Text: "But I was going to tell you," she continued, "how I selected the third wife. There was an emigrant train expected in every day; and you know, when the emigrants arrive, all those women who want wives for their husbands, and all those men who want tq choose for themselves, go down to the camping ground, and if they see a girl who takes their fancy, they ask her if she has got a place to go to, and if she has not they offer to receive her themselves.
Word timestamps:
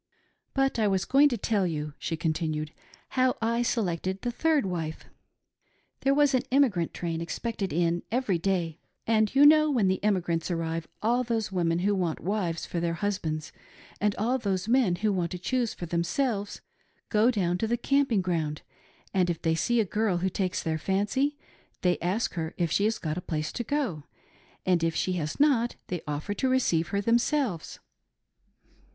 "But 0.55 0.79
I 0.79 0.87
was 0.87 1.05
going 1.05 1.29
to 1.29 1.37
tell 1.37 1.67
you," 1.67 1.93
she 1.99 2.17
continued, 2.17 2.71
"how 3.09 3.37
I 3.39 3.61
selected 3.61 4.23
the 4.23 4.31
third 4.31 4.65
wife. 4.65 5.05
There 5.99 6.15
was 6.15 6.33
an 6.33 6.41
emigrant 6.51 6.91
train 6.91 7.21
expected 7.21 7.71
in 7.71 8.01
every 8.11 8.39
day; 8.39 8.79
and 9.05 9.29
you 9.35 9.45
know, 9.45 9.69
when 9.69 9.89
the 9.89 10.03
emigrants 10.03 10.49
arrive, 10.49 10.87
all 11.03 11.23
those 11.23 11.51
women 11.51 11.77
who 11.85 11.93
want 11.93 12.19
wives 12.19 12.65
for 12.65 12.79
their 12.79 12.95
husbands, 12.95 13.51
and 13.99 14.15
all 14.15 14.39
those 14.39 14.67
men 14.67 14.95
who 14.95 15.13
want 15.13 15.33
tq 15.33 15.41
choose 15.43 15.75
for 15.75 15.85
themselves, 15.85 16.61
go 17.09 17.29
down 17.29 17.59
to 17.59 17.67
the 17.67 17.77
camping 17.77 18.21
ground, 18.23 18.63
and 19.13 19.29
if 19.29 19.39
they 19.39 19.53
see 19.53 19.79
a 19.79 19.85
girl 19.85 20.17
who 20.17 20.29
takes 20.31 20.63
their 20.63 20.79
fancy, 20.79 21.37
they 21.83 21.99
ask 21.99 22.33
her 22.33 22.55
if 22.57 22.71
she 22.71 22.85
has 22.85 22.97
got 22.97 23.17
a 23.19 23.21
place 23.21 23.51
to 23.51 23.63
go 23.63 23.97
to, 23.97 24.03
and 24.65 24.83
if 24.83 24.95
she 24.95 25.13
has 25.13 25.39
not 25.39 25.75
they 25.89 26.01
offer 26.07 26.33
to 26.33 26.49
receive 26.49 26.87
her 26.87 27.01
themselves. 27.01 27.77